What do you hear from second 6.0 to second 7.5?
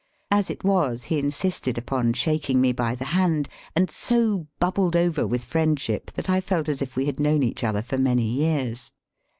that I felt as if we had known